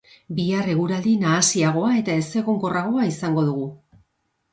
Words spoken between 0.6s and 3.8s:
eguraldi nahasiagoa eta ezegonkorragoa izango dugu.